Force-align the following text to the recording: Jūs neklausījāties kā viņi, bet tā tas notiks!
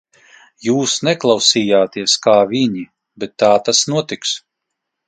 Jūs 0.67 0.95
neklausījāties 1.07 2.17
kā 2.27 2.35
viņi, 2.55 2.85
bet 3.25 3.39
tā 3.45 3.53
tas 3.71 3.87
notiks! 3.95 4.35